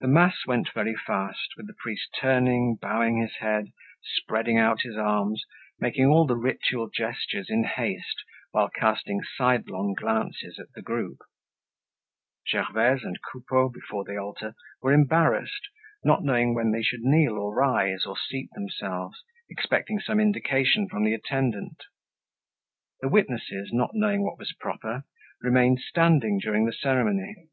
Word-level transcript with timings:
The 0.00 0.08
mass 0.08 0.44
went 0.44 0.70
very 0.74 0.96
fast, 0.96 1.54
with 1.56 1.68
the 1.68 1.74
priest 1.78 2.08
turning, 2.20 2.74
bowing 2.82 3.18
his 3.18 3.36
head, 3.36 3.66
spreading 4.02 4.58
out 4.58 4.80
his 4.82 4.96
arms, 4.96 5.44
making 5.78 6.06
all 6.06 6.26
the 6.26 6.34
ritual 6.36 6.90
gestures 6.92 7.46
in 7.48 7.62
haste 7.62 8.24
while 8.50 8.68
casting 8.68 9.20
sidelong 9.36 9.94
glances 9.94 10.58
at 10.58 10.72
the 10.74 10.82
group. 10.82 11.18
Gervaise 12.50 13.04
and 13.04 13.20
Coupeau, 13.22 13.68
before 13.68 14.02
the 14.02 14.16
altar, 14.16 14.56
were 14.82 14.92
embarrassed, 14.92 15.68
not 16.02 16.24
knowing 16.24 16.52
when 16.52 16.72
they 16.72 16.82
should 16.82 17.04
kneel 17.04 17.38
or 17.38 17.54
rise 17.54 18.04
or 18.04 18.16
seat 18.18 18.50
themselves, 18.56 19.22
expecting 19.48 20.00
some 20.00 20.18
indication 20.18 20.88
from 20.88 21.04
the 21.04 21.14
attendant. 21.14 21.84
The 23.00 23.08
witnesses, 23.08 23.70
not 23.72 23.92
knowing 23.94 24.24
what 24.24 24.40
was 24.40 24.52
proper, 24.58 25.04
remained 25.40 25.78
standing 25.82 26.40
during 26.42 26.66
the 26.66 26.72
ceremony. 26.72 27.50